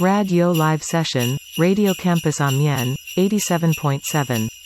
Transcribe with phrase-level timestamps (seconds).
[0.00, 4.59] Radio Live Session, Radio Campus Amiens, 87.7.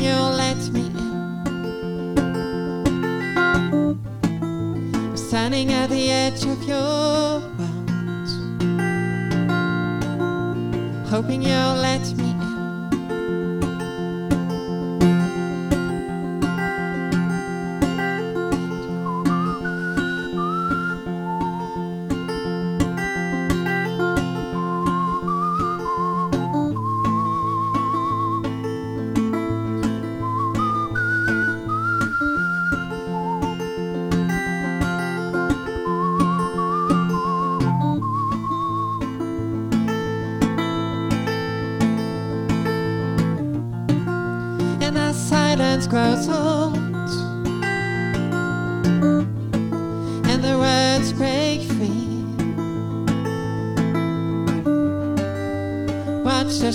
[0.00, 1.12] you'll let me in.
[5.16, 8.28] standing at the edge of your world,
[11.08, 12.31] hoping you'll let me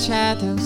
[0.09, 0.56] watch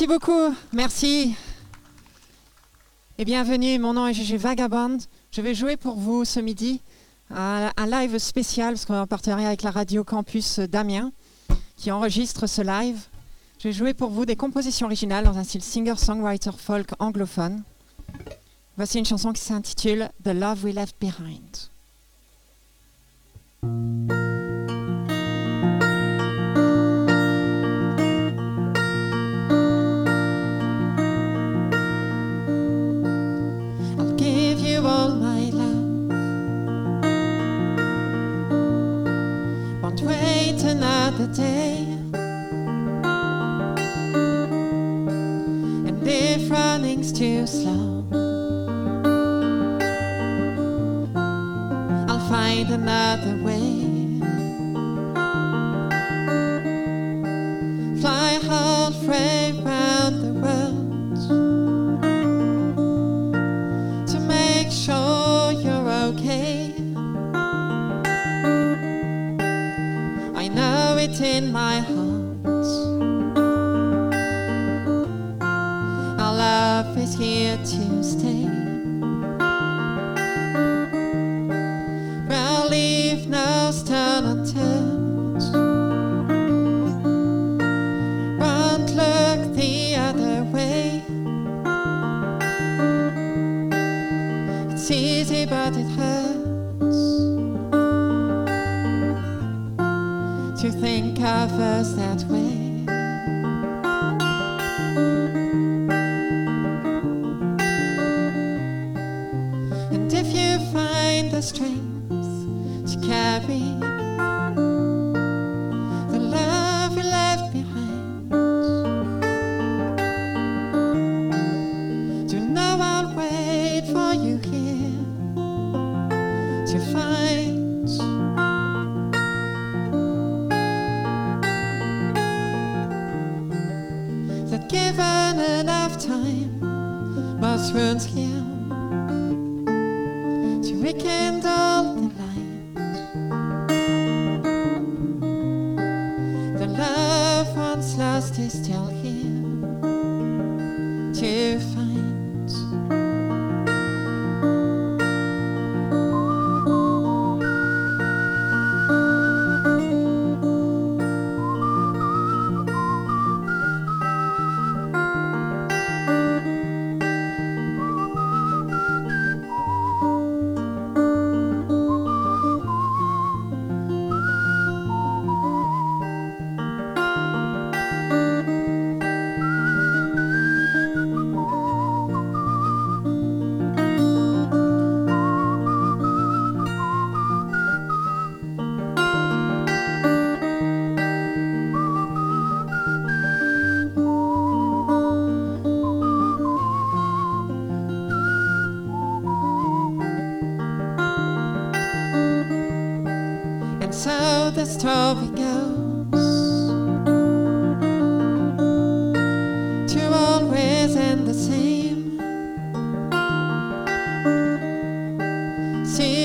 [0.00, 0.54] Merci beaucoup.
[0.72, 1.34] Merci.
[3.18, 3.78] Et bienvenue.
[3.78, 4.96] Mon nom est GG Vagabond.
[5.30, 6.80] Je vais jouer pour vous ce midi
[7.28, 11.12] un, live spécial, parce qu'on est en partenariat avec la radio campus d'Amiens,
[11.76, 12.98] qui enregistre ce live.
[13.58, 17.62] Je vais jouer pour vous des compositions originales dans un style singer-songwriter folk anglophone.
[18.78, 21.68] Voici une chanson qui s'intitule The Love We Left Behind.
[41.20, 41.76] the day.
[45.88, 48.06] And if running's too slow,
[52.08, 53.84] I'll find another way.
[58.00, 59.59] Fly hard, friend.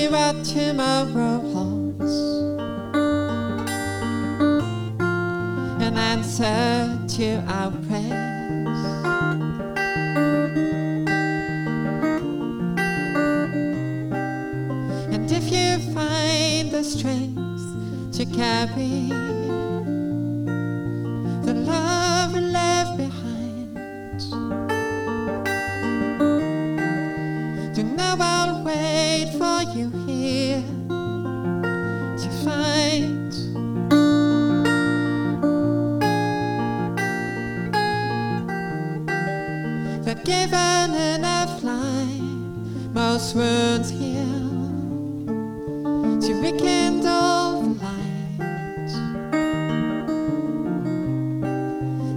[0.06, 2.16] me right to my roadblocks
[5.80, 8.12] and answer to our prayers.
[15.14, 19.35] And if you find the strength to carry
[43.36, 44.24] here
[46.20, 48.92] to rekindle the light.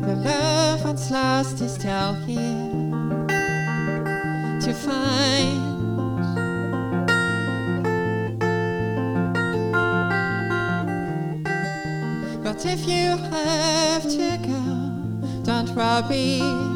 [0.08, 3.28] The love once lost is still here
[4.62, 5.60] to find.
[12.44, 16.69] But if you have to go, don't worry.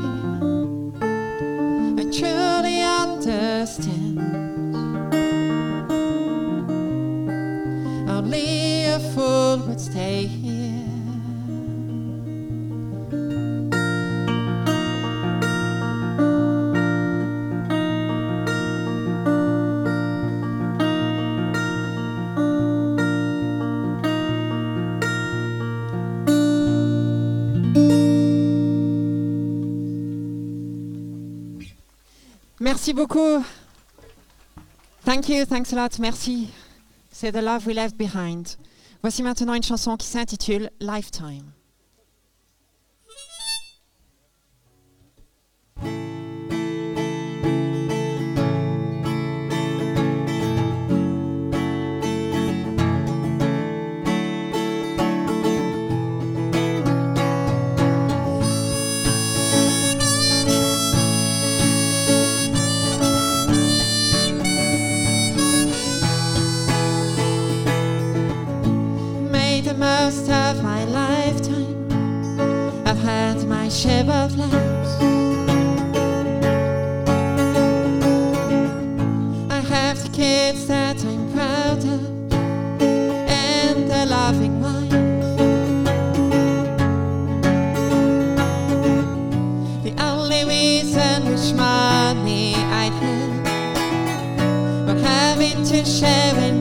[32.73, 33.45] Merci beaucoup.
[35.05, 36.49] Thank you, thanks a lot, merci.
[37.11, 38.47] C'est The Love We Left Behind.
[39.03, 41.51] Voici maintenant une chanson qui s'intitule Lifetime.
[70.05, 71.87] Most of my lifetime.
[72.85, 74.93] I've had my share of laughs.
[79.49, 82.03] I have the kids that I'm proud of,
[83.61, 84.91] and a loving wife.
[89.87, 93.35] The only reason which money I'd have
[94.85, 96.52] for having to share and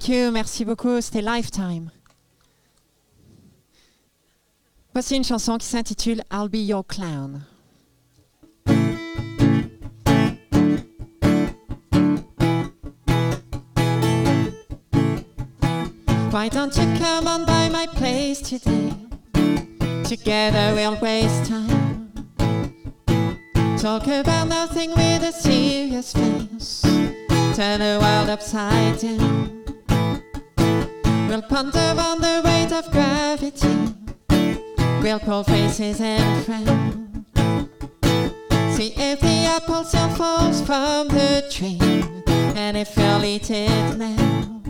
[0.00, 1.90] thank you, merci beaucoup, c'était Lifetime.
[4.94, 7.42] Voici une chanson qui s'intitule I'll Be Your Clown.
[16.32, 18.92] Why don't you come on by my place today?
[20.04, 22.10] Together we'll waste time.
[23.76, 26.82] Talk about nothing with a serious face.
[27.54, 29.59] Turn the world upside down.
[31.30, 33.94] We'll ponder on the weight of gravity.
[35.00, 37.24] We'll pull faces and frown.
[38.74, 41.78] See if the apple still falls from the tree.
[42.56, 44.60] And if you'll eat it now.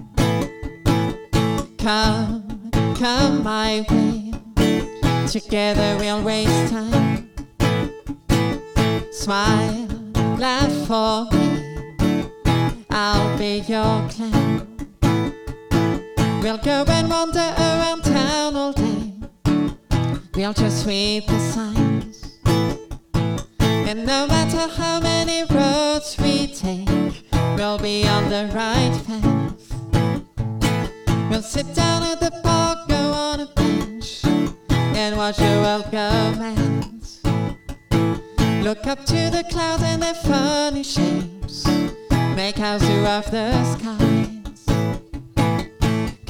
[1.79, 4.31] Come, come my way.
[5.29, 7.31] Together we'll waste time.
[9.11, 9.89] Smile,
[10.37, 12.31] laugh for me.
[12.91, 14.70] I'll be your clown.
[16.43, 19.13] We'll go and wander er around town all day.
[20.35, 22.39] We'll just read the signs.
[23.63, 29.31] And no matter how many roads we take, we'll be on the right path.
[31.31, 34.25] We'll sit down at the park, go on a bench,
[34.97, 36.09] and watch the world go
[36.41, 36.95] mad.
[38.65, 41.67] Look up to the clouds and their funny shapes.
[42.35, 44.30] Make house of the skies.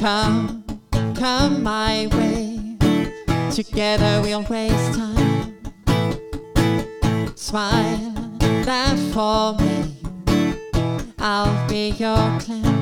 [0.00, 0.64] Come,
[1.14, 2.78] come my way.
[3.50, 5.58] Together we'll waste time.
[7.36, 9.96] Smile that for me.
[11.18, 12.79] I'll be your clown.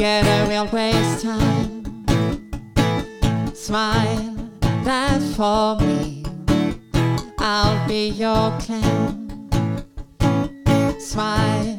[0.00, 2.06] Together we'll waste time.
[3.54, 4.34] Smile
[4.82, 6.24] that for me.
[7.38, 9.28] I'll be your clown.
[10.98, 11.78] Smile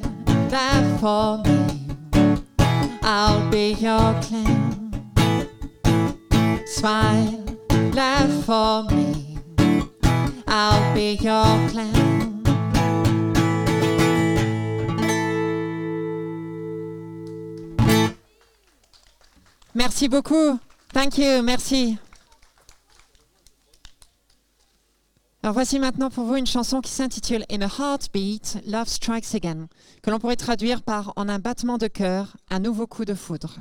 [0.49, 2.37] that for me.
[3.01, 5.01] I'll be your clown.
[6.67, 9.39] Smile that for me.
[10.45, 12.30] I'll be your clown.
[19.73, 20.59] Merci beaucoup.
[20.93, 21.41] Thank you.
[21.43, 21.97] Merci.
[25.43, 29.67] Alors voici maintenant pour vous une chanson qui s'intitule In a Heartbeat, Love Strikes Again,
[30.03, 33.55] que l'on pourrait traduire par En un battement de cœur, un nouveau coup de foudre.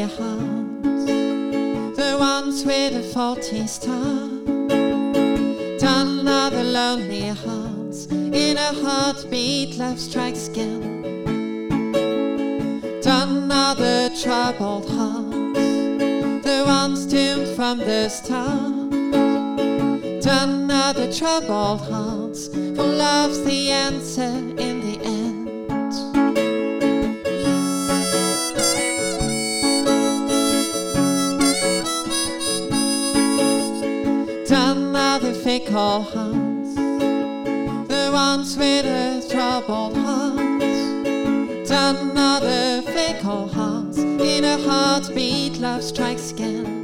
[0.00, 4.30] Lonely heart, the ones with a faulty start.
[5.82, 11.02] Another lonely heart, in a heartbeat, love strikes again.
[13.02, 15.54] Done another troubled heart,
[16.44, 18.90] the ones doomed from the start.
[20.22, 22.36] Done another troubled heart,
[22.76, 24.79] for love's the answer in
[35.42, 41.70] Fickle hearts, the ones with a troubled hearts.
[41.70, 46.79] Another fickle hearts, in a heartbeat, love strikes again.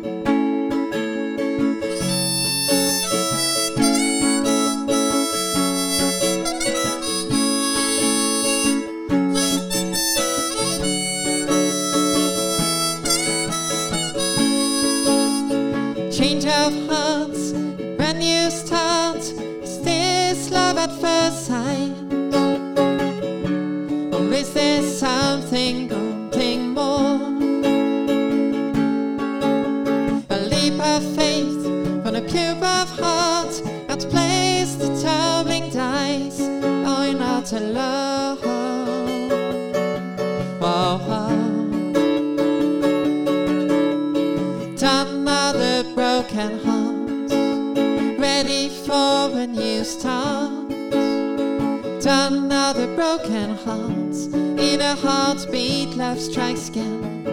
[53.17, 54.15] Broken heart,
[54.59, 57.25] in a heartbeat, love strikes again.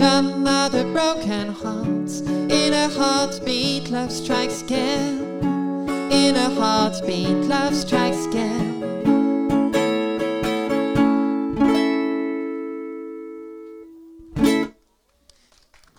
[0.00, 2.10] Another broken heart,
[2.50, 5.20] in a heartbeat, love strikes again.
[6.10, 8.74] In a heartbeat, love strikes again.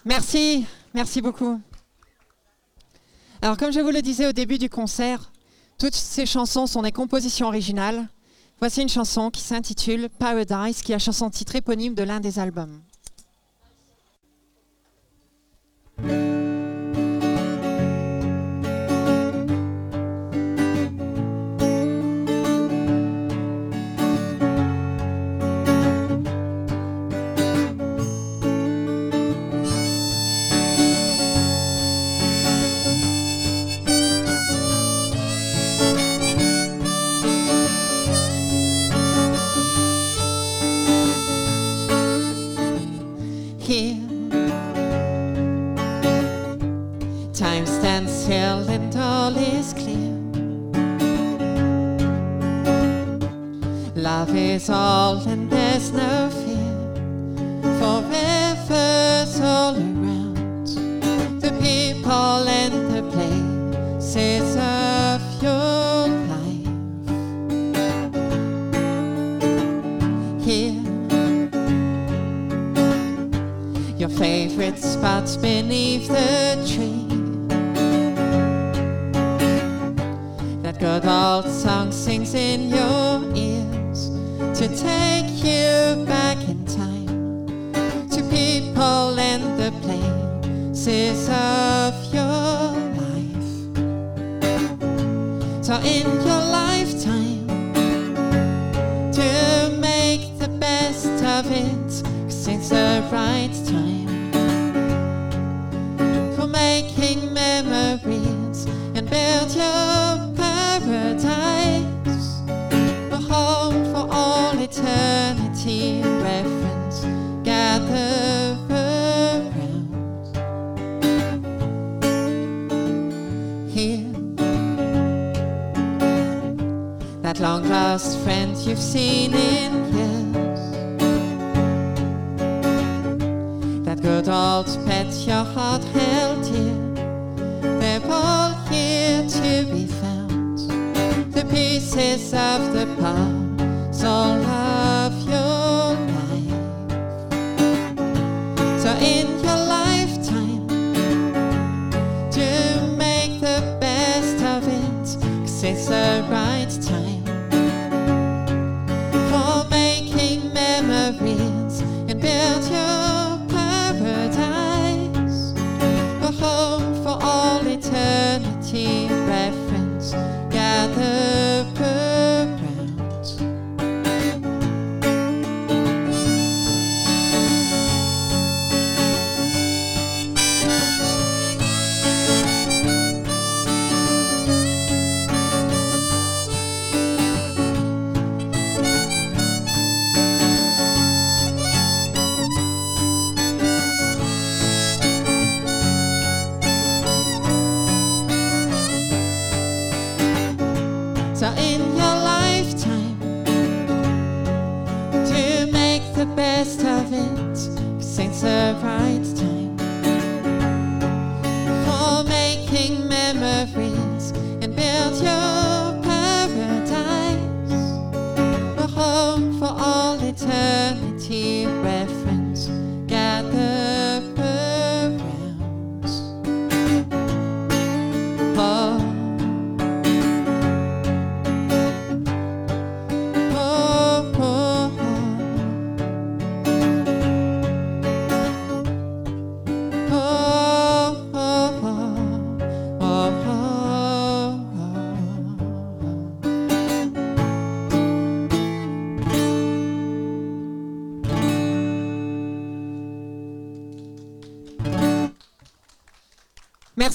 [0.06, 1.60] Merci, merci beaucoup.
[3.41, 5.32] Alors comme je vous le disais au début du concert,
[5.79, 8.07] toutes ces chansons sont des compositions originales.
[8.59, 12.37] Voici une chanson qui s'intitule Paradise, qui est la chanson titre éponyme de l'un des
[12.37, 12.81] albums.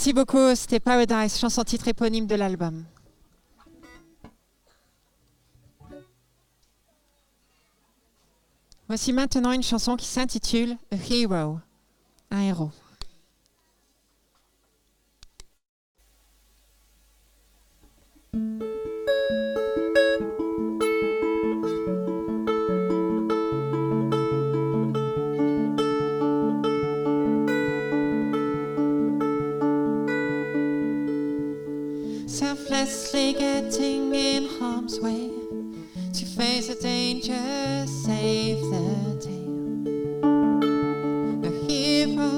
[0.04, 0.54] Merci beaucoup.
[0.54, 2.84] C'était Paradise, chanson titre éponyme de l'album.
[8.86, 11.58] Voici maintenant une chanson qui s'intitule A Hero,
[12.30, 12.83] un héros.
[33.14, 35.30] say getting in harm's way
[36.12, 38.88] to face the danger, save the
[39.28, 39.48] day.
[41.48, 42.32] A hero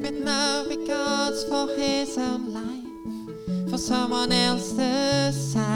[0.00, 5.52] with no regards for his own life, for someone else's.
[5.52, 5.69] side.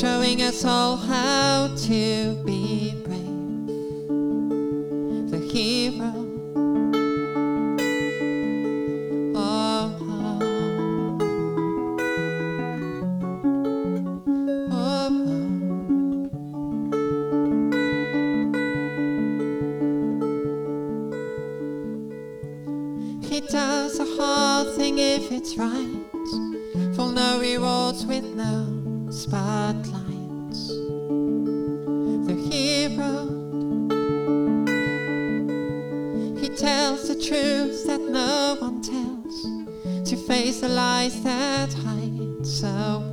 [0.00, 4.08] showing us all how to be brave,
[5.30, 6.14] the hero.
[9.36, 10.38] Oh, oh.
[23.20, 26.06] He does a hard thing if it's right,
[26.94, 29.69] for no rewards with no spite.
[37.20, 39.44] truths that no one tells,
[40.08, 42.46] to face the lies that hide.
[42.46, 43.09] So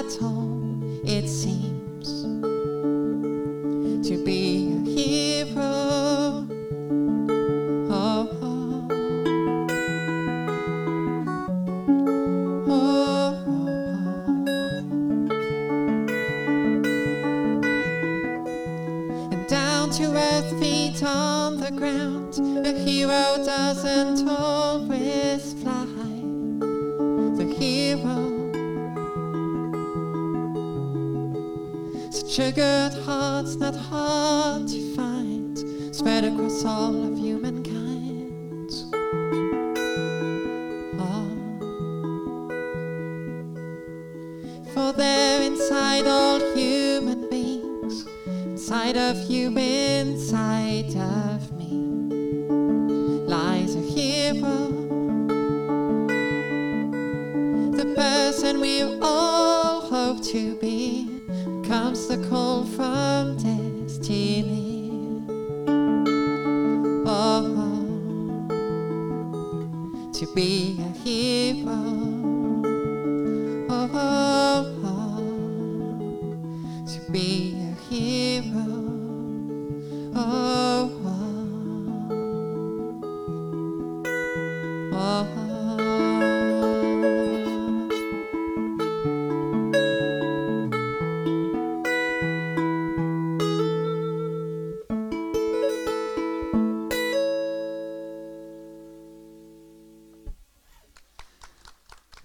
[0.00, 0.51] big deal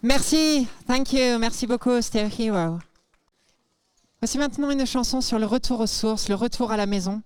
[0.08, 2.00] Merci, thank you, merci beaucoup, a
[2.39, 2.80] hero.
[4.22, 7.22] Voici maintenant une chanson sur le retour aux sources, le retour à la maison.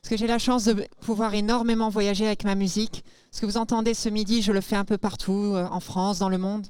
[0.00, 3.04] Parce que j'ai la chance de pouvoir énormément voyager avec ma musique.
[3.32, 6.20] Ce que vous entendez ce midi, je le fais un peu partout, euh, en France,
[6.20, 6.68] dans le monde.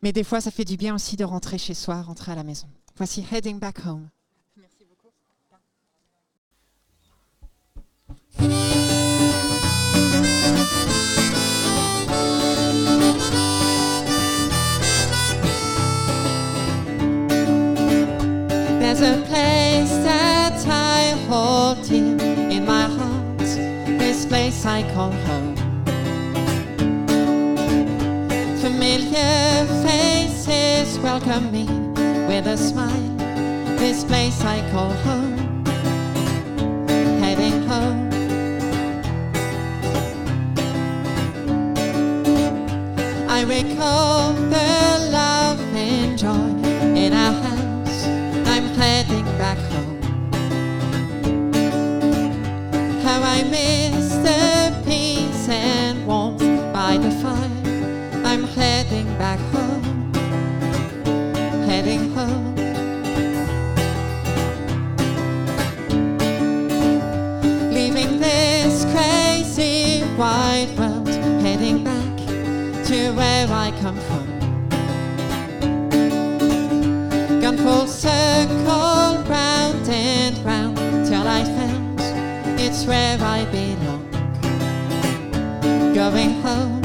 [0.00, 2.42] Mais des fois, ça fait du bien aussi de rentrer chez soi, rentrer à la
[2.42, 2.68] maison.
[2.96, 4.08] Voici Heading Back Home.
[18.98, 22.16] There's a place that I hold dear
[22.50, 23.38] in my heart.
[23.38, 25.54] This place I call home.
[28.56, 31.66] Familiar faces welcome me
[32.26, 33.16] with a smile.
[33.76, 35.66] This place I call home.
[37.20, 38.08] Heading home.
[43.28, 47.45] I recall the love and joy in our
[48.76, 50.00] heading back home.
[53.02, 57.50] How I miss the peace and warmth by the fire.
[58.24, 60.12] I'm heading back home.
[61.68, 62.54] Heading home.
[67.72, 71.08] Leaving this crazy wide world,
[71.44, 72.16] heading back
[72.88, 74.26] to where I come from.
[77.40, 78.65] Gone full circle,
[82.86, 84.04] where I belong.
[85.94, 86.75] Going home.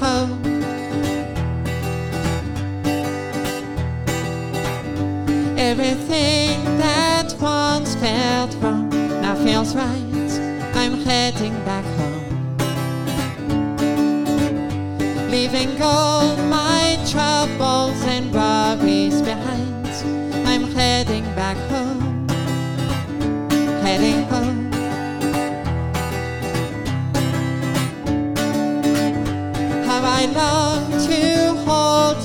[0.00, 0.40] Home.
[5.58, 8.88] Everything that once felt wrong
[9.20, 10.32] now feels right.
[10.74, 12.56] I'm heading back home.
[15.30, 16.36] Leaving all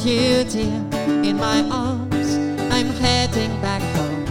[0.05, 0.81] you dear
[1.23, 2.35] in my arms.
[2.71, 4.25] I'm heading back home.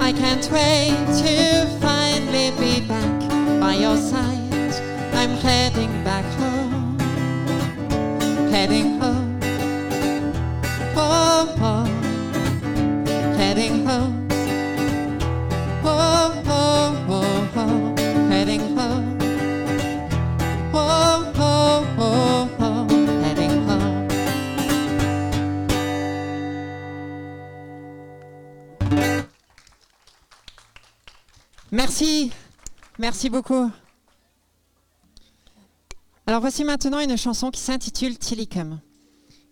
[0.00, 3.20] I can't wait to finally be back
[3.60, 4.72] by your side.
[5.12, 6.98] I'm heading back home,
[8.50, 8.89] heading
[33.10, 33.68] merci beaucoup.
[36.28, 38.78] Alors voici maintenant une chanson qui s'intitule Tillicum.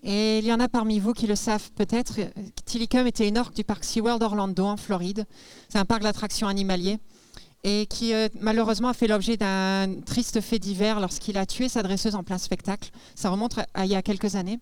[0.05, 2.21] Et il y en a parmi vous qui le savent peut-être.
[2.67, 5.27] Tillicum était une orque du parc SeaWorld Orlando en Floride.
[5.69, 7.01] C'est un parc d'attractions animaliers
[7.65, 11.83] et qui euh, malheureusement a fait l'objet d'un triste fait divers lorsqu'il a tué sa
[11.83, 12.91] dresseuse en plein spectacle.
[13.17, 14.61] Ça remonte à il y a quelques années.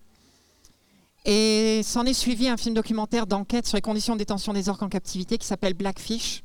[1.25, 4.81] Et s'en est suivi un film documentaire d'enquête sur les conditions de détention des orques
[4.81, 6.41] en captivité qui s'appelle Blackfish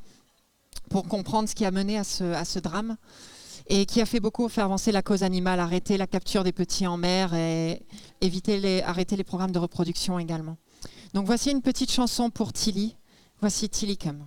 [0.92, 2.96] pour comprendre ce qui a mené à ce, drame
[3.66, 6.86] et qui a fait beaucoup faire avancer la cause animale, arrêter la capture des petits
[6.86, 7.82] en mer et
[8.20, 10.58] éviter arrêter les programmes de reproduction également.
[11.14, 12.96] Donc voici une petite chanson pour Tilly.
[13.40, 14.24] Voici Tillicum.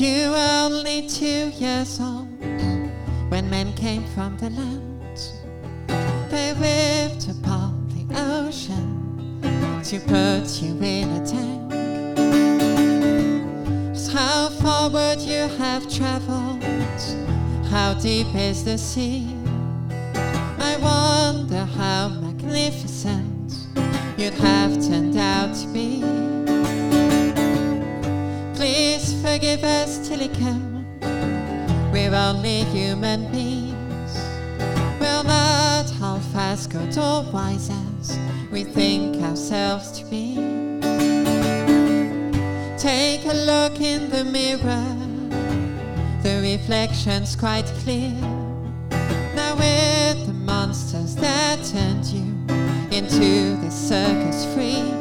[0.00, 2.26] You were only two years old
[3.28, 5.20] when men came from the land.
[6.30, 9.42] They whipped upon the ocean
[9.84, 11.70] to put you in a tank.
[13.92, 16.64] Just how would you have traveled,
[17.68, 19.28] how deep is the sea?
[20.14, 23.68] I wonder how magnificent
[24.16, 26.02] you'd have turned out to be.
[28.60, 30.84] Please forgive us, Tillicum.
[31.90, 34.12] We're only human beings.
[35.00, 38.18] We're not half as good or wise as
[38.52, 40.34] we think ourselves to be.
[42.76, 44.84] Take a look in the mirror,
[46.22, 48.12] the reflection's quite clear.
[49.34, 52.26] Now we're the monsters that turned you
[52.94, 54.99] into the circus freak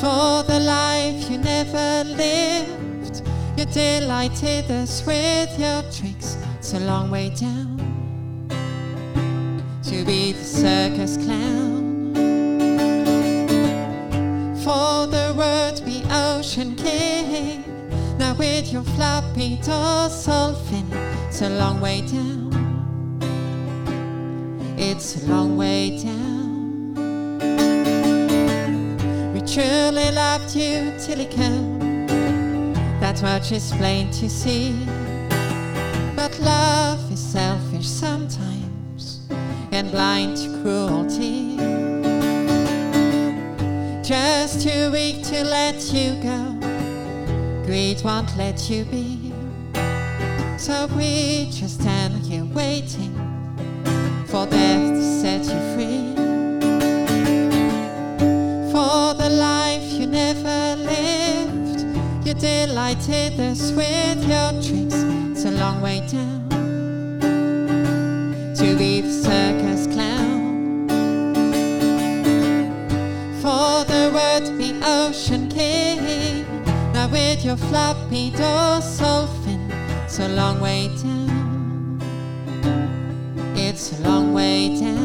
[0.00, 3.20] for the life you never lived.
[3.58, 6.38] You delighted us with your tricks.
[6.58, 7.76] It's a long way down
[9.84, 12.14] to be the circus clown.
[14.64, 17.62] For the world be ocean king.
[18.16, 20.86] Now with your floppy dorsal fin,
[21.28, 22.48] it's a long way down.
[24.78, 26.29] It's a long way down.
[29.52, 32.06] Truly loved you, Tillicum.
[33.00, 34.72] That much is plain to see.
[36.14, 39.26] But love is selfish sometimes
[39.72, 41.56] and blind to cruelty.
[44.04, 46.56] Just too weak to let you go.
[47.66, 49.32] Greed won't let you be.
[50.58, 53.14] So we just stand here waiting
[54.26, 54.89] for death
[62.50, 65.04] You delighted us with your tricks.
[65.30, 66.48] It's a long way down
[68.56, 70.88] to be the circus clown.
[73.40, 76.44] For the word be ocean king.
[76.92, 79.70] Now with your floppy dorsal fin.
[80.04, 82.00] It's a long way down.
[83.54, 84.99] It's a long way down.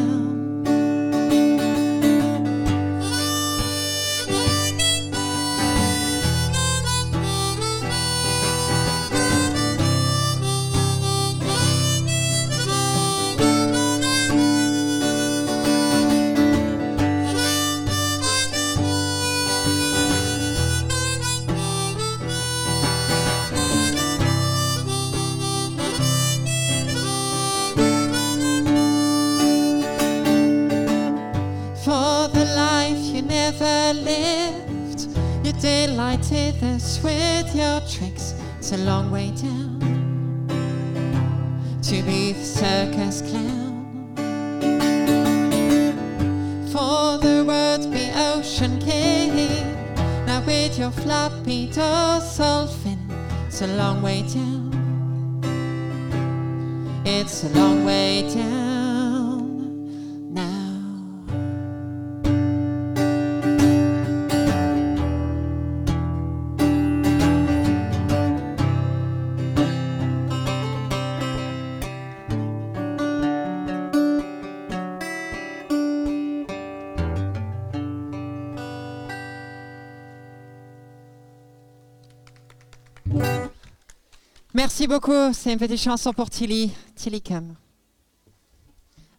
[84.56, 85.34] Merci beaucoup.
[85.34, 86.72] C'est une petite chanson pour Tilly.
[86.95, 87.56] Tilly Cam.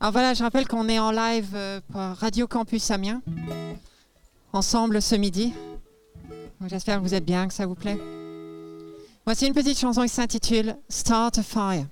[0.01, 3.21] Alors voilà, je rappelle qu'on est en live euh, pour Radio Campus Amiens,
[4.55, 5.53] ensemble ce midi.
[6.69, 7.99] J'espère que vous êtes bien, que ça vous plaît.
[9.27, 11.85] Voici une petite chanson qui s'intitule Start a Fire.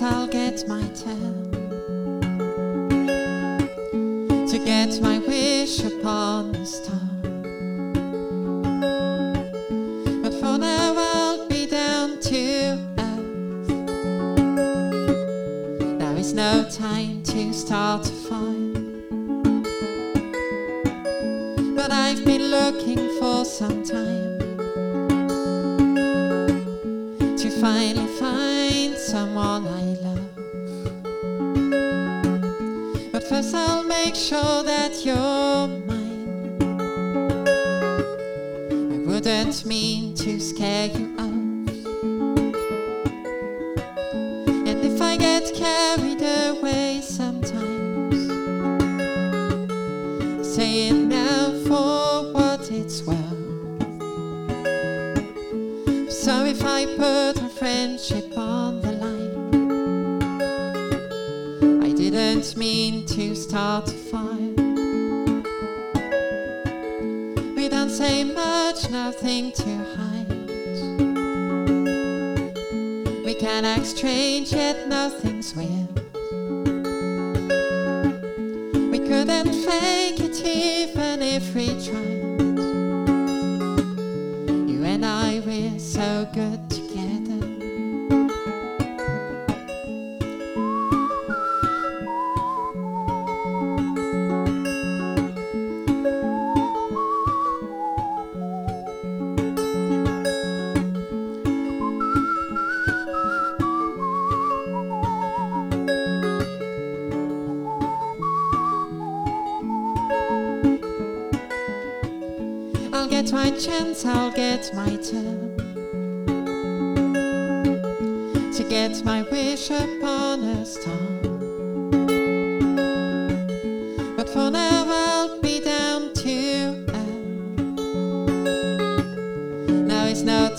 [0.00, 1.50] I'll get my turn
[4.46, 7.07] to get my wish upon the star.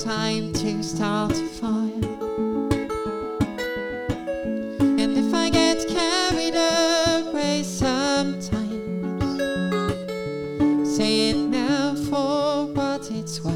[0.04, 2.04] Time to start a fire.
[4.80, 8.50] And if I get carried away sometimes,
[11.00, 13.56] Say it now for what it's worth.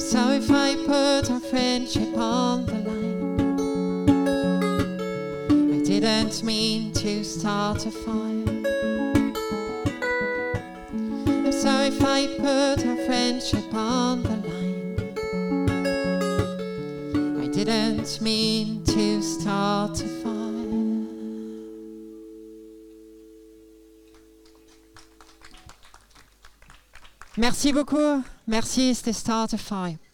[0.00, 3.40] So if I put our friendship on the line,
[5.50, 8.44] I didn't mean to start a fire.
[11.52, 12.97] So if I put our
[14.22, 14.96] the line,
[17.42, 20.38] I didn't mean to start a fire.
[27.36, 28.22] Merci beaucoup.
[28.48, 30.07] Merci, c'était Start a Fire.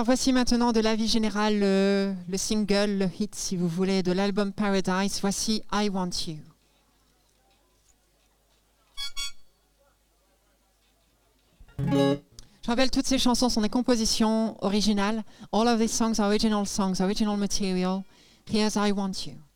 [0.00, 4.02] Alors voici maintenant de la vie générale le, le single, le hit si vous voulez,
[4.02, 5.18] de l'album Paradise.
[5.20, 6.38] Voici I Want You.
[11.80, 15.22] Je rappelle, toutes ces chansons sont des compositions originales.
[15.52, 18.02] All of these songs are original songs, original material.
[18.50, 19.49] Here's I Want You.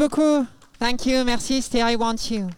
[0.00, 0.46] Merci beaucoup.
[0.78, 2.48] Thank you, merci, c'était I Want You.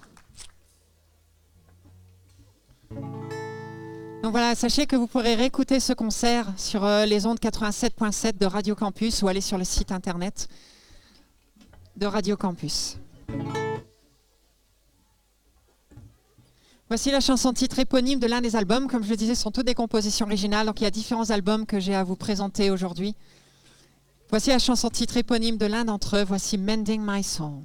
[4.22, 8.46] Donc voilà, sachez que vous pourrez réécouter ce concert sur euh, les ondes 87.7 de
[8.46, 10.46] Radio Campus ou aller sur le site internet
[11.96, 12.98] de Radio Campus.
[16.88, 18.86] Voici la chanson titre éponyme de l'un des albums.
[18.86, 20.66] Comme je le disais, ce sont toutes des compositions originales.
[20.66, 23.16] Donc il y a différents albums que j'ai à vous présenter aujourd'hui.
[24.32, 26.24] Voici la chanson titre éponyme de l'un d'entre eux.
[26.24, 27.64] Voici Mending My Song.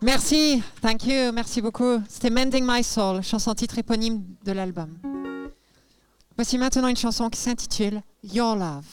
[0.00, 2.00] Merci, thank you, merci beaucoup.
[2.08, 4.96] C'était Mending My Soul, chanson titre éponyme de l'album.
[6.36, 8.84] Voici maintenant une chanson qui s'intitule Your Love.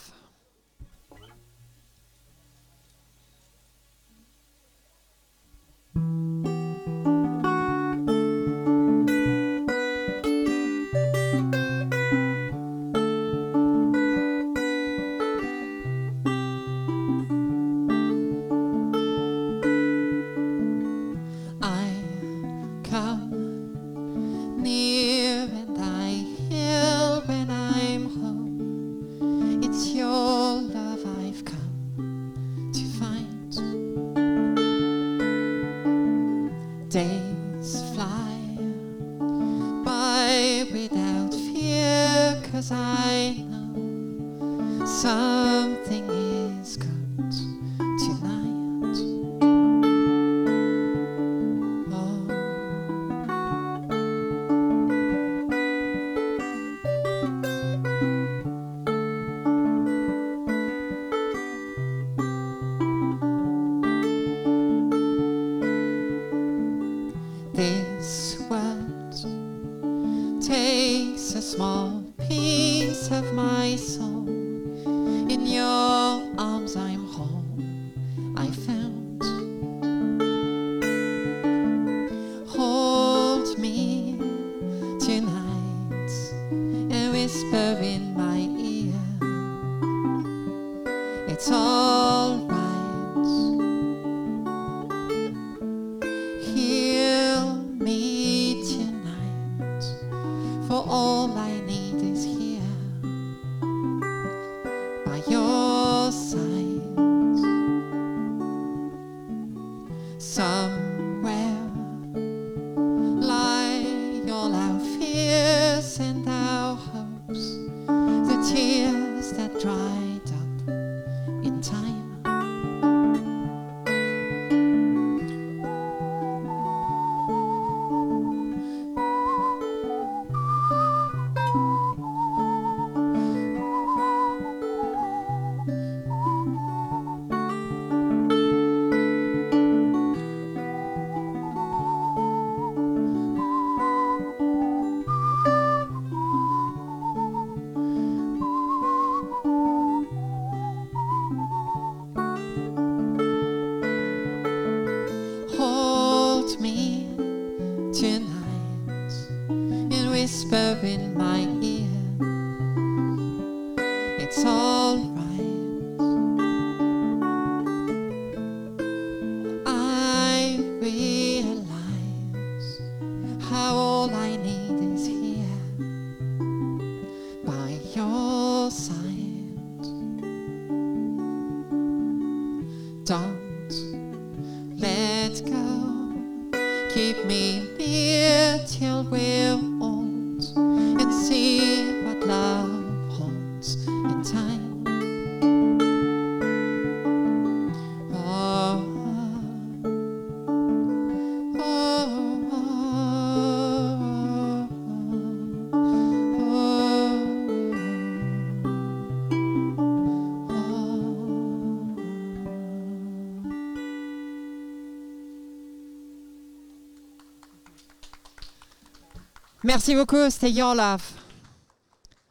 [219.88, 221.04] Merci beaucoup, c'était Your Love.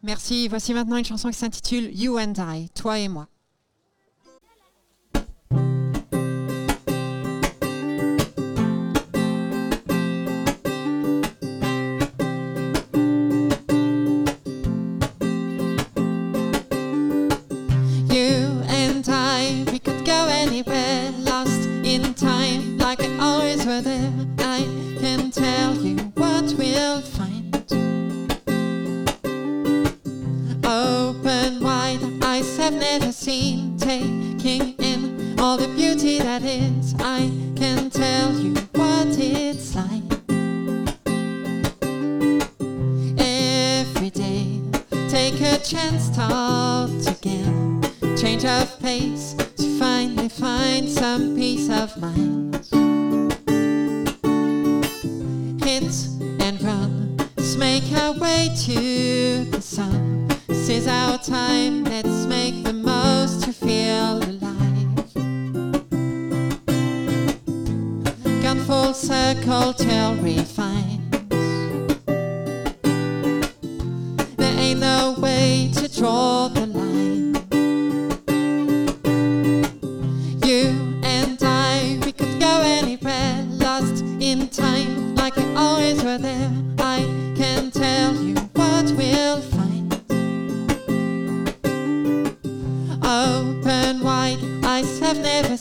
[0.03, 0.49] Merci.
[0.49, 3.29] Voici maintenant une chanson qui s'intitule You and I, toi et moi.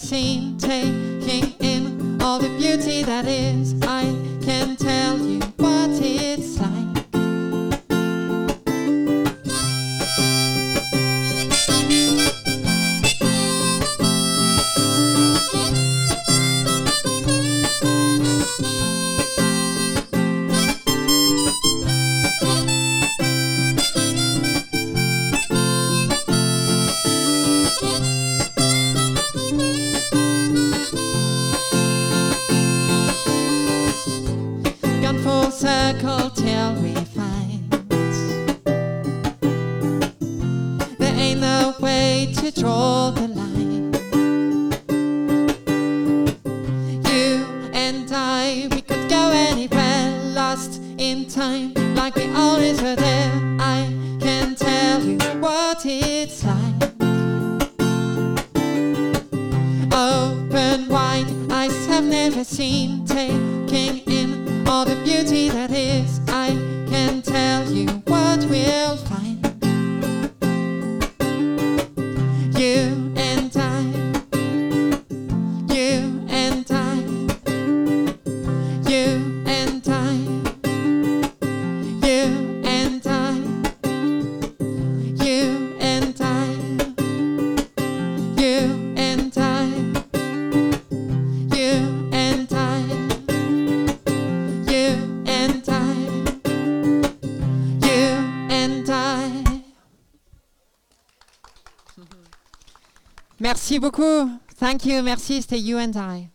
[0.04, 3.74] seen, taking in all the beauty that is.
[3.84, 4.04] I
[4.44, 6.73] can tell you what it's like.
[103.84, 104.30] beaucoup.
[104.58, 106.30] Thank you, merci, c'était You and I.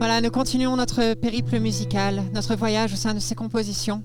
[0.00, 4.02] Voilà, nous continuons notre périple musical, notre voyage au sein de ces compositions.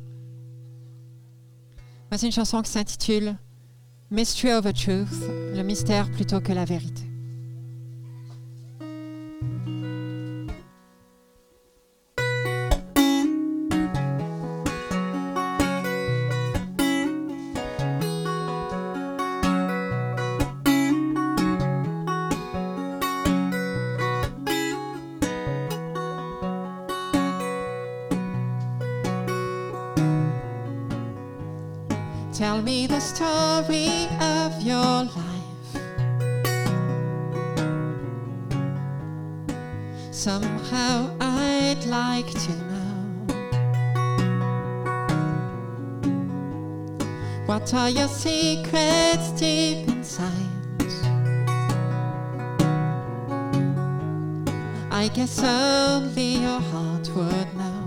[2.12, 3.36] Voici une chanson qui s'intitule
[4.12, 7.09] Mystery of the Truth, le mystère plutôt que la vérité.
[40.30, 42.94] somehow I'd like to know
[47.48, 50.92] What are your secrets deep inside?
[54.92, 57.82] I guess only your heart would know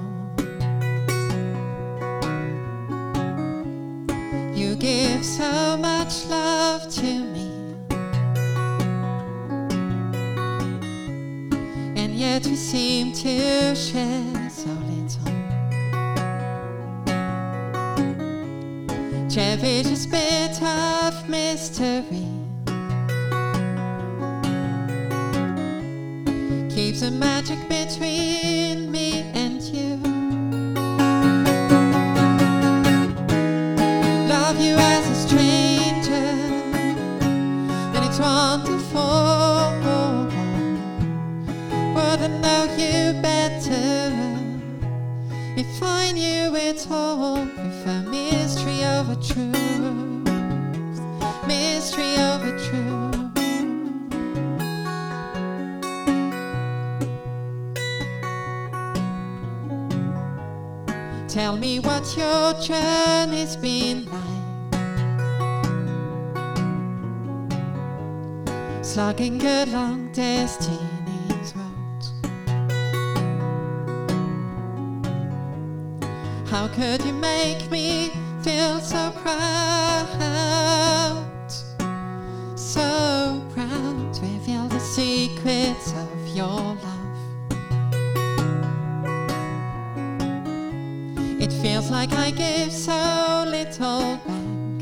[4.52, 7.21] You give so much love to
[12.52, 15.24] You seem to share so little.
[19.30, 22.28] Cherish this bit of mystery.
[26.68, 28.61] Keeps the magic between.
[61.62, 64.20] Me what your journey's been like.
[68.84, 72.02] Slugging along destiny's road.
[76.48, 78.10] How could you make me
[78.42, 80.32] feel so proud?
[82.56, 86.91] So proud to reveal the secrets of your love.
[92.02, 94.80] Like I give so little back.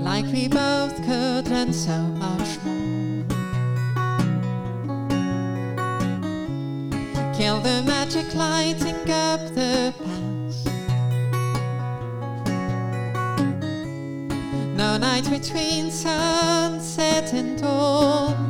[0.00, 3.24] Like we both could learn so much more.
[7.32, 10.66] Kill the magic lighting up the past.
[14.76, 18.45] No night between sunset and dawn.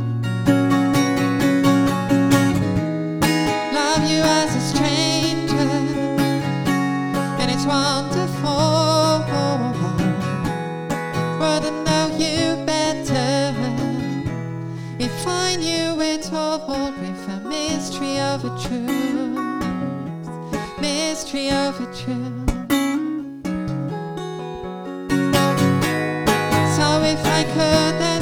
[14.98, 16.58] If I knew it's all
[17.00, 19.36] with a mystery of a truth.
[20.80, 22.46] Mystery of a truth.
[26.76, 28.15] So if I could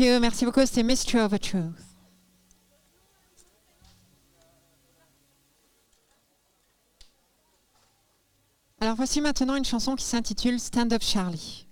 [0.00, 1.62] merci beaucoup, c'était Mystery of a Truth.
[8.80, 11.66] Alors voici maintenant une chanson qui s'intitule Stand Up Charlie.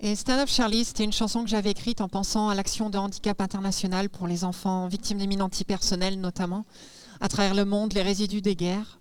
[0.00, 2.98] Et Stand Up Charlie, c'était une chanson que j'avais écrite en pensant à l'action de
[2.98, 5.48] handicap international pour les enfants victimes des mines
[6.18, 6.64] notamment,
[7.20, 9.00] à travers le monde, les résidus des guerres.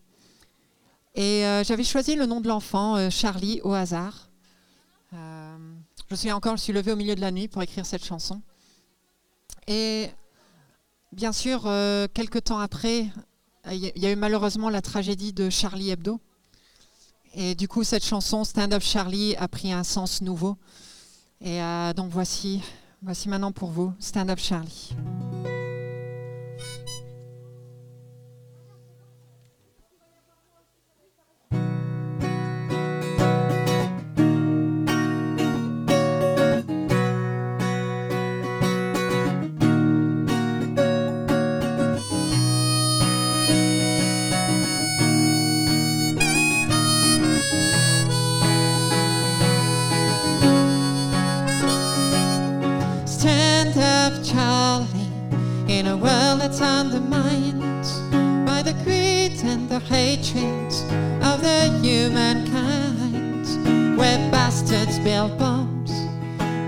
[1.14, 4.30] Et euh, j'avais choisi le nom de l'enfant, euh, Charlie, au hasard.
[5.14, 5.67] Euh,
[6.10, 8.42] je me encore, je suis levée au milieu de la nuit pour écrire cette chanson.
[9.68, 10.10] Et
[11.12, 13.08] bien sûr, euh, quelques temps après,
[13.70, 16.20] il y, a- il y a eu malheureusement la tragédie de Charlie Hebdo.
[17.34, 20.58] Et du coup, cette chanson Stand Up Charlie a pris un sens nouveau.
[21.42, 22.62] Et euh, donc voici,
[23.02, 24.96] voici maintenant pour vous Stand Up Charlie.
[55.98, 57.86] A world that's undermined
[58.46, 60.72] by the greed and the hatred
[61.24, 63.46] of the humankind,
[63.98, 65.92] where bastards build bombs,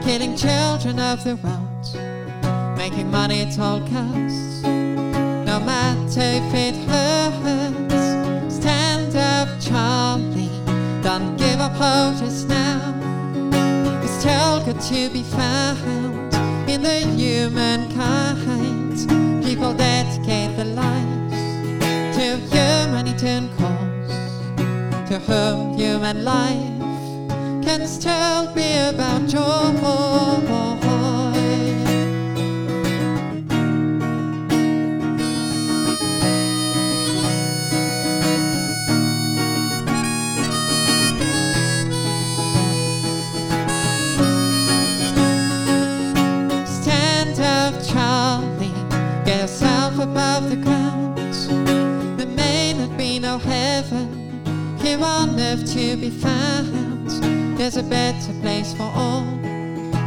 [0.05, 4.63] killing children of the world, making money at all costs.
[4.63, 10.49] No matter if it hurts, stand up, Charlie.
[11.03, 12.79] Don't give up hope just now.
[14.03, 16.33] It's still good to be found
[16.69, 18.68] in the humankind.
[19.59, 26.79] People dedicate their lives to humanity and cause, to whom human life
[27.61, 29.59] can still be about joy.
[50.39, 51.17] The ground.
[52.17, 54.07] The men have been be no heaven
[54.79, 57.09] here on earth to be found.
[57.57, 59.25] There's a better place for all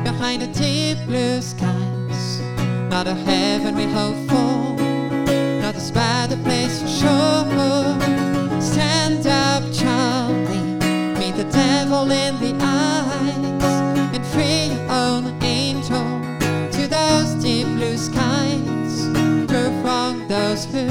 [0.02, 2.40] behind the deep blue skies.
[2.88, 4.74] Not a heaven we hope for,
[5.60, 8.60] not a bad place for sure.
[8.60, 10.78] Stand up, Charlie,
[11.20, 13.64] meet the devil in the eyes,
[14.16, 16.04] and free your own angel
[16.72, 18.71] to those deep blue skies.
[20.32, 20.88] Those who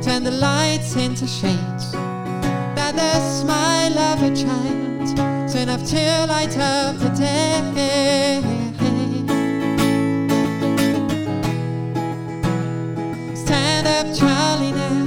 [0.00, 1.92] turn the lights into shades.
[1.92, 8.40] That the smile of a child soon to light up the day.
[13.34, 15.05] Stand up, Charlie, now.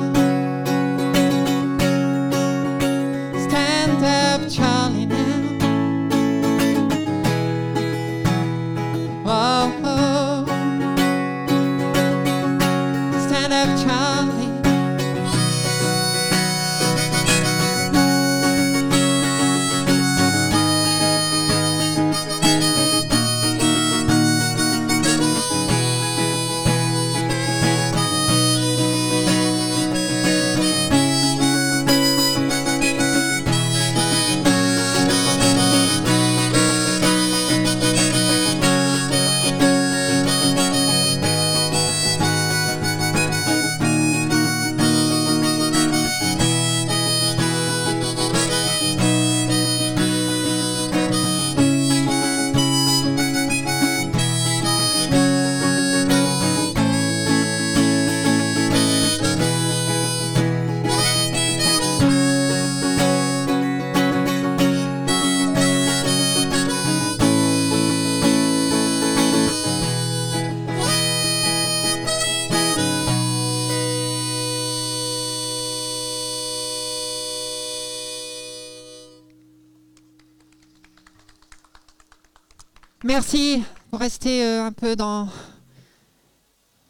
[84.09, 85.29] Rester euh, un peu dans,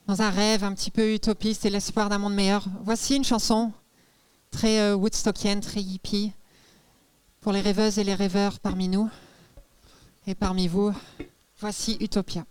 [0.08, 2.64] dans un rêve un petit peu utopiste et l'espoir d'un monde meilleur.
[2.86, 3.74] Voici une chanson
[4.52, 6.32] très euh, woodstockienne, très hippie,
[7.42, 9.10] pour les rêveuses et les rêveurs parmi nous
[10.28, 10.94] et parmi vous.
[11.60, 12.46] Voici Utopia.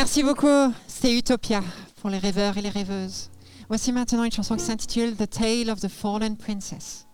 [0.00, 1.62] Merci beaucoup, c'était Utopia
[1.96, 3.28] pour les rêveurs et les rêveuses.
[3.68, 7.06] Voici maintenant une chanson qui s'intitule The Tale of the Fallen Princess.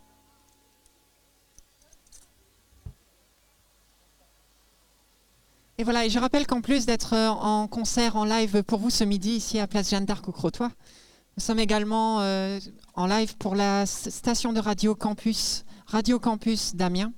[5.78, 8.91] Et voilà, et je rappelle qu'en plus d'être euh, en concert en live pour vous
[8.91, 12.61] ce midi ici à Place Jeanne d'Arc au Crotoy, nous sommes également euh,
[12.95, 17.12] en live pour la station de radio campus, Radio Campus d'Amiens,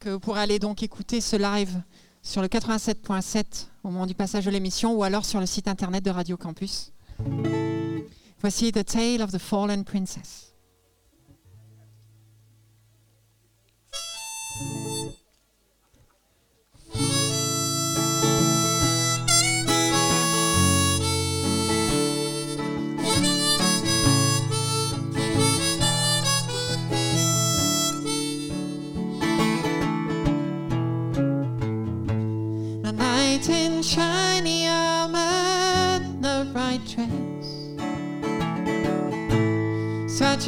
[0.00, 1.80] que vous pourrez aller donc écouter ce live
[2.26, 6.04] sur le 87.7 au moment du passage de l'émission ou alors sur le site internet
[6.04, 6.92] de Radio Campus.
[8.40, 10.52] Voici The Tale of the Fallen Princess.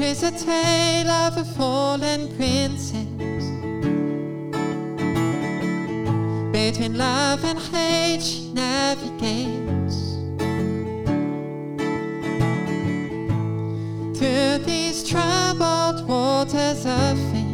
[0.00, 3.44] Is a tale of a fallen princess.
[6.52, 9.96] Between love and hate she navigates.
[14.16, 17.47] Through these troubled waters of fate.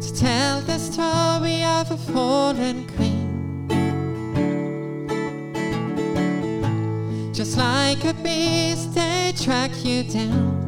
[0.00, 3.68] To tell the story of a fallen queen.
[7.32, 10.67] Just like a beast, they track you down.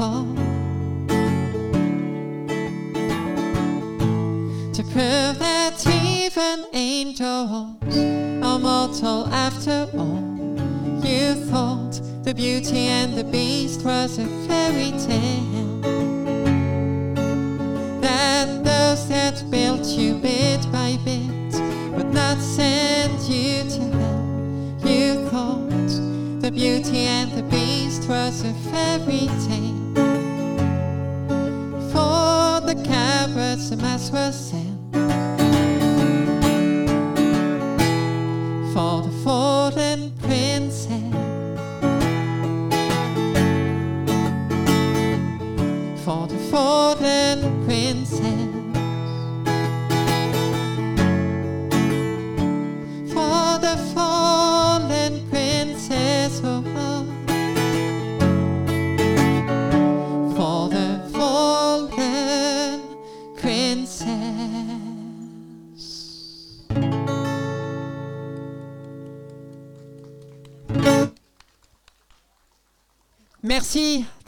[0.00, 0.24] Fall.
[4.72, 7.98] To prove that even angels
[8.42, 10.24] are mortal after all.
[11.04, 15.80] You thought the beauty and the beast was a fairy tale.
[18.00, 21.52] That those that built you bit by bit
[21.94, 24.90] would not send you to hell.
[24.90, 25.92] You thought
[26.40, 29.89] the beauty and the beast was a fairy tale.
[33.50, 34.69] Cowards, the mass was sent.
[34.69, 34.69] For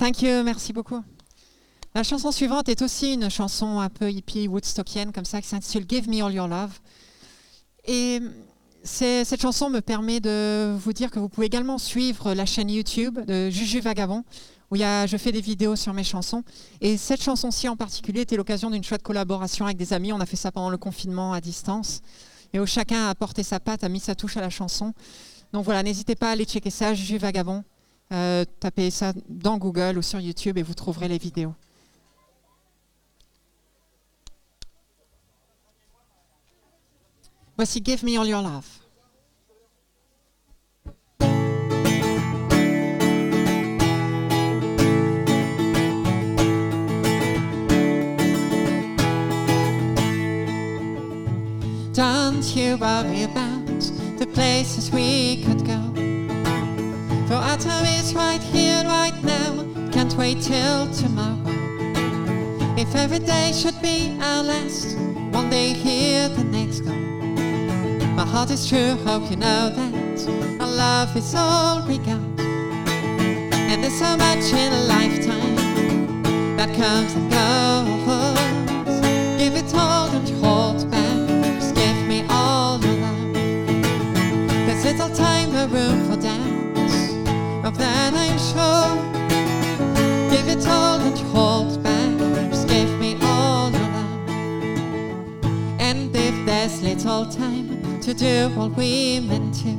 [0.02, 1.00] thank you, merci beaucoup.
[1.94, 5.84] La chanson suivante est aussi une chanson un peu hippie, woodstockienne, comme ça, qui s'intitule
[5.88, 6.80] Give Me All Your Love.
[7.84, 8.18] Et
[8.82, 13.20] cette chanson me permet de vous dire que vous pouvez également suivre la chaîne YouTube
[13.26, 14.24] de Juju Vagabond,
[14.72, 16.42] où je fais des vidéos sur mes chansons.
[16.80, 20.12] Et cette chanson-ci en particulier était l'occasion d'une chouette collaboration avec des amis.
[20.12, 22.00] On a fait ça pendant le confinement à distance,
[22.52, 24.94] et où chacun a apporté sa patte, a mis sa touche à la chanson.
[25.52, 27.62] Donc voilà, n'hésitez pas à aller checker ça, Juju Vagabond.
[28.12, 31.54] Euh, tapez ça dans Google ou sur YouTube et vous trouverez les vidéos.
[37.56, 38.66] Voici Give Me All Your Love.
[51.94, 53.80] Don't you worry about
[54.18, 55.91] the places we could go.
[57.32, 59.64] For time is right here, right now.
[59.90, 61.40] Can't wait till tomorrow.
[62.76, 64.98] If every day should be our last,
[65.32, 68.14] one day here, the next gone.
[68.14, 70.60] My heart is true, hope you know that.
[70.60, 72.20] Our love is all we got.
[72.38, 75.56] And there's so much in a lifetime
[76.58, 78.38] that comes and goes.
[79.38, 81.28] Give it all, don't hold back.
[81.60, 83.32] Just give me all your love.
[84.66, 86.11] There's little time, no room
[96.92, 99.70] if all time to do what we meant to.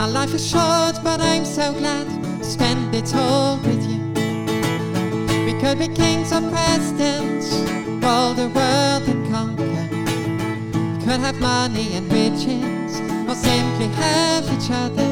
[0.00, 2.06] Our life is short, but I'm so glad
[2.38, 4.00] to spend it all with you.
[5.46, 7.52] We could be kings or presidents,
[8.02, 9.86] rule the world and conquer.
[10.98, 15.10] We could have money and riches, or simply have each other.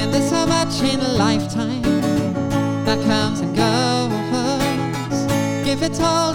[0.00, 1.82] And there's so much in a lifetime
[2.84, 3.88] that comes and goes.
[5.64, 6.34] Give it all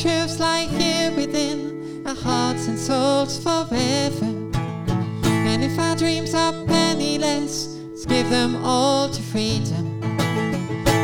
[0.00, 4.26] truths lie here within our hearts and souls forever.
[5.24, 10.00] And if our dreams are penniless, let's give them all to freedom.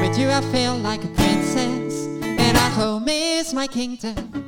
[0.01, 4.44] With you I feel like a princess, and our home is my kingdom.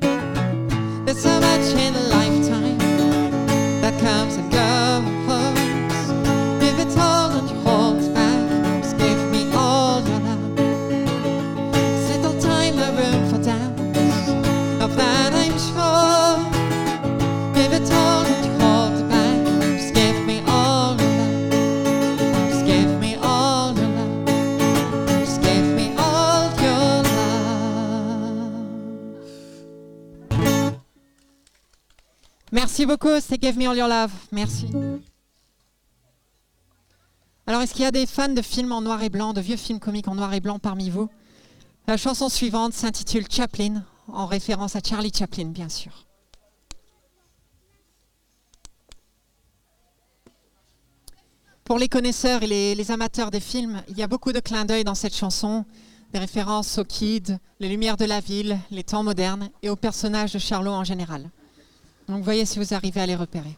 [33.67, 34.09] All Your.
[34.33, 34.69] Merci.
[37.47, 39.57] Alors, est-ce qu'il y a des fans de films en noir et blanc, de vieux
[39.57, 41.09] films comiques en noir et blanc parmi vous?
[41.87, 46.05] La chanson suivante s'intitule Chaplin, en référence à Charlie Chaplin, bien sûr.
[51.65, 54.65] Pour les connaisseurs et les, les amateurs des films, il y a beaucoup de clins
[54.65, 55.65] d'œil dans cette chanson,
[56.13, 60.33] des références aux kids, les lumières de la ville, les temps modernes et aux personnages
[60.33, 61.31] de Charlot en général.
[62.09, 63.57] Donc voyez si vous arrivez à les repérer.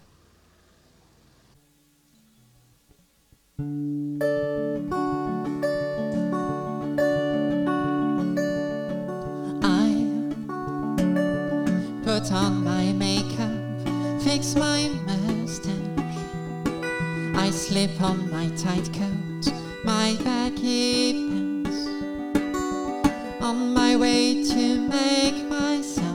[12.04, 13.52] Put on my makeup,
[14.20, 15.74] fix my mustache.
[17.36, 19.52] I slip on my tight coat,
[19.84, 21.86] my baggy pants.
[23.40, 26.07] On my way to make myself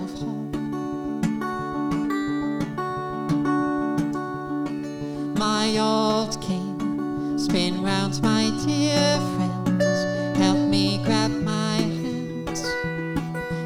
[5.46, 10.38] My old cane spin round my dear friends.
[10.38, 12.64] Help me grab my hands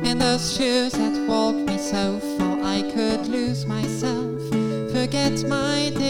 [0.01, 4.41] in those shoes that walk me so far I could lose myself,
[4.91, 6.06] forget my disguise.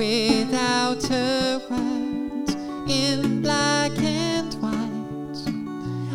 [0.00, 2.48] Without a word
[2.88, 5.40] in black and white.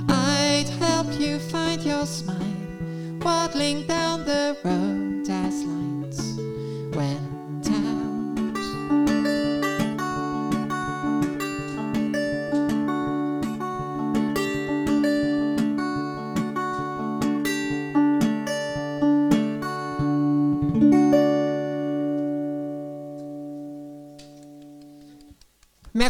[0.09, 2.39] I'd help you find your smile
[3.21, 5.05] waddling down the road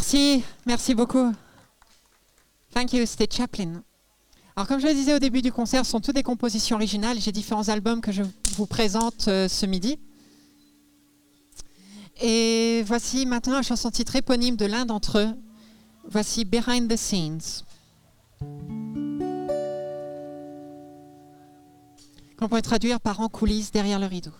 [0.06, 1.34] Merci, merci beaucoup.
[2.76, 3.82] Thank you, c'était Chaplin.
[4.56, 7.19] Alors, comme je le disais au début du concert, ce sont toutes des compositions originales.
[7.19, 8.22] J'ai différents albums que je
[8.56, 9.98] vous présente euh, ce midi.
[12.22, 15.34] Et voici maintenant la chanson titre éponyme de l'un d'entre eux.
[16.07, 17.64] Voici Behind the Scenes.
[22.38, 24.34] Qu'on pourrait traduire par en coulisses derrière le rideau.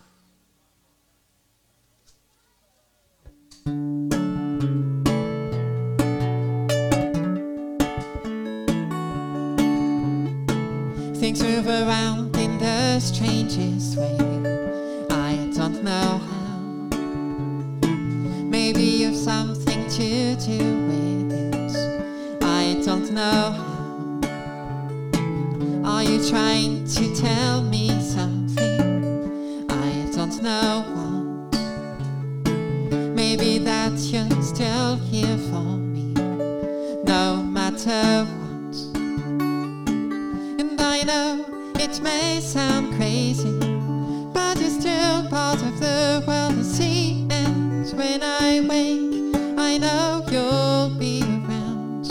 [11.26, 14.15] Things move around in the strangest way.
[15.10, 16.60] I don't know how.
[18.43, 21.76] Maybe you've something to do with it.
[22.43, 24.22] I don't know how.
[25.84, 29.65] Are you trying to tell me something?
[29.68, 31.57] I don't know what.
[33.15, 36.14] Maybe that you're still here for me,
[37.03, 38.44] no matter what.
[41.06, 41.45] Know
[41.76, 43.52] it may sound crazy,
[44.34, 47.27] but you're still part of the world I see.
[47.30, 52.06] And when I wake, I know you'll be around.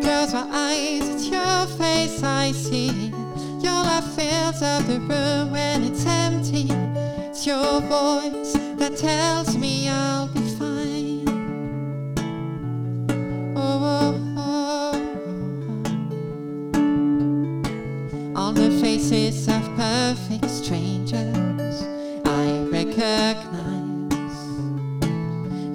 [0.00, 3.12] Close my eyes, it's your face I see.
[3.58, 6.68] Your light fills up the room when it's empty.
[7.26, 10.41] It's your voice that tells me I'll be
[20.12, 21.82] perfect strangers,
[22.26, 24.36] I recognize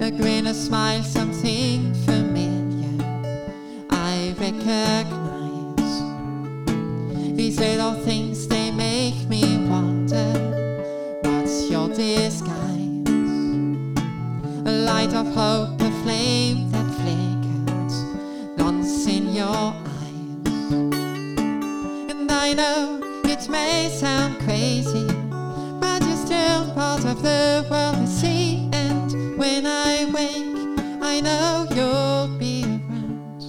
[0.00, 3.04] a grin, a smile, something familiar.
[3.90, 6.02] I recognize
[7.36, 10.30] these little things, they make me wonder
[11.24, 13.08] what's your disguise?
[14.66, 18.04] A light of hope, a flame that flickers
[18.56, 20.70] once in your eyes.
[22.12, 22.97] And I know
[23.48, 25.06] may sound crazy,
[25.80, 28.68] but you're still part of the world I see.
[28.72, 33.40] And when I wake, I know you'll be around.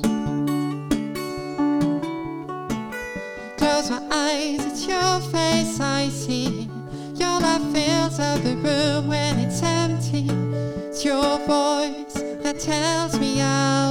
[3.58, 6.70] Close my eyes, it's your face I see.
[7.16, 10.28] Your light fills up the room when it's empty.
[10.88, 12.14] It's your voice
[12.44, 13.89] that tells me I'll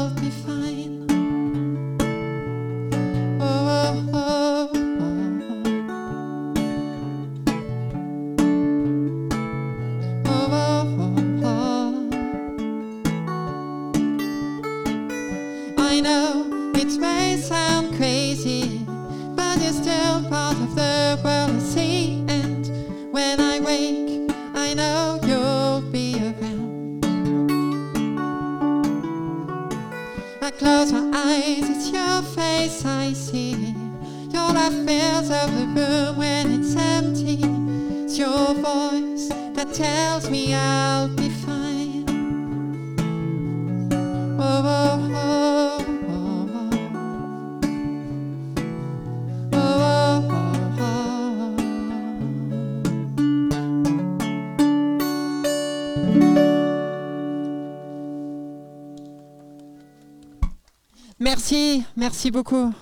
[61.98, 62.72] Merci, beaucoup.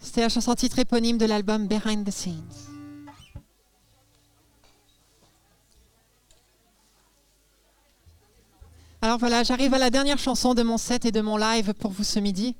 [0.00, 2.44] C'était la chanson titre éponyme de l'album Behind the Scenes.
[9.02, 11.90] Alors voilà, j'arrive à la dernière chanson de mon set et de mon live pour
[11.90, 12.54] vous ce midi.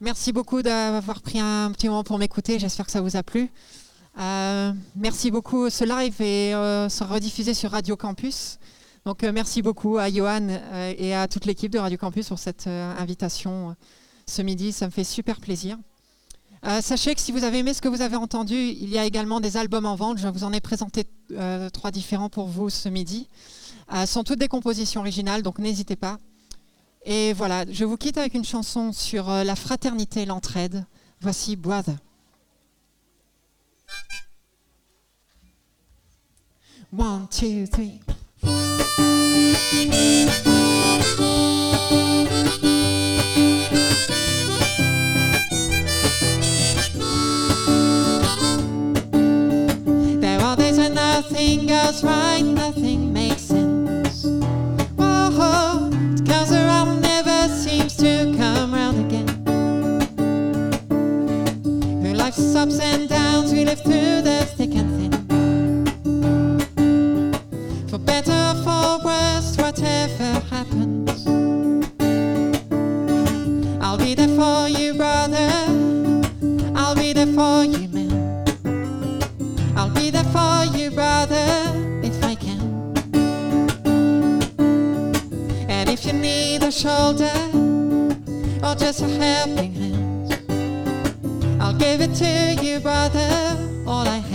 [0.00, 2.58] Merci beaucoup d'avoir pris un petit moment pour m'écouter.
[2.58, 3.48] J'espère que ça vous a plu.
[4.18, 5.70] Euh, merci beaucoup.
[5.70, 8.58] Ce live euh, sera rediffusé sur Radio Campus.
[9.06, 10.48] Donc euh, merci beaucoup à Johan
[10.98, 13.76] et à toute l'équipe de Radio Campus pour cette invitation
[14.30, 14.72] ce midi.
[14.72, 15.76] Ça me fait super plaisir.
[16.66, 19.04] Euh, sachez que si vous avez aimé ce que vous avez entendu, il y a
[19.04, 20.18] également des albums en vente.
[20.18, 23.28] Je vous en ai présenté euh, trois différents pour vous ce midi.
[23.94, 26.18] Euh, sont toutes des compositions originales, donc n'hésitez pas.
[27.04, 30.84] Et voilà, je vous quitte avec une chanson sur la fraternité et l'entraide.
[31.22, 31.96] Voici Brother.
[36.92, 38.00] One, two, three.
[51.30, 54.24] Nothing goes right, nothing makes sense.
[54.96, 59.28] Whoa, it goes around, never seems to come round again.
[62.02, 65.12] Through life's ups and downs, we live through the thick and thin.
[67.88, 71.26] For better or for worse, whatever happens,
[73.80, 75.48] I'll be there for you, brother.
[76.74, 77.79] I'll be there for you,
[86.80, 87.30] shoulder
[88.64, 90.32] or just a helping hand,
[91.60, 93.28] I'll give it to you, brother,
[93.86, 94.29] all I have.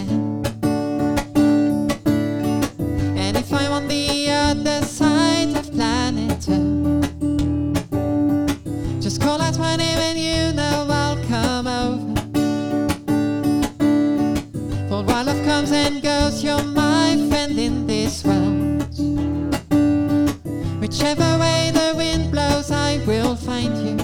[23.55, 23.95] Find you.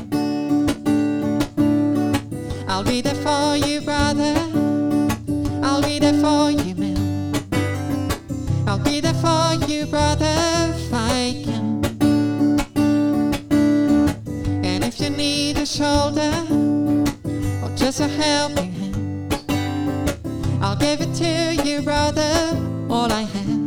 [2.68, 4.36] I'll be there for you, brother.
[5.62, 7.34] I'll be there for you, man.
[8.68, 10.36] I'll be there for you, brother,
[10.76, 11.66] if I can.
[14.70, 16.34] And if you need a shoulder
[17.62, 19.34] or just a helping hand,
[20.62, 21.32] I'll give it to
[21.66, 22.34] you, brother,
[22.90, 23.61] all I have.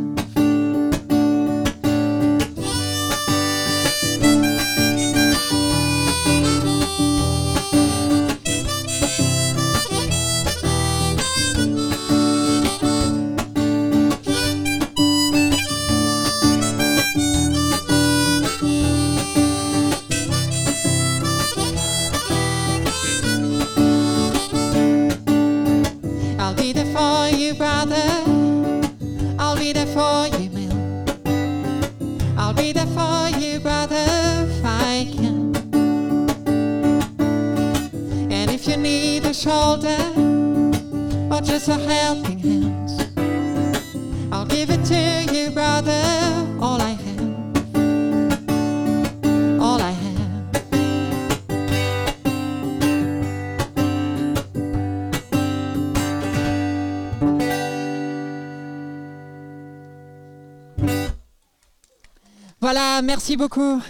[63.15, 63.81] Merci beaucoup.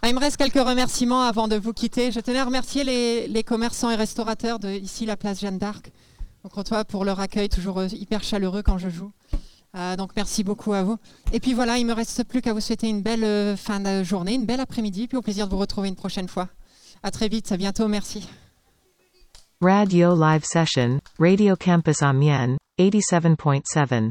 [0.00, 2.10] Ah, il me reste quelques remerciements avant de vous quitter.
[2.10, 5.92] Je tenais à remercier les, commerçants et restaurateurs de ici, la place Jeanne d'Arc,
[6.44, 9.12] au comptoir pour leur accueil toujours euh, hyper chaleureux quand je joue.
[9.76, 10.96] Euh, donc merci beaucoup à vous.
[11.34, 14.02] Et puis voilà, il me reste plus qu'à vous souhaiter une belle euh, fin de
[14.02, 16.48] journée, une belle après-midi, puis au plaisir de vous retrouver une prochaine fois.
[17.02, 18.26] À très vite, à bientôt, merci.
[19.60, 24.08] Radio Live Session, Radio Campus Amiens, 87.7.